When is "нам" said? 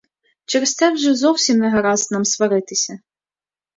2.11-2.25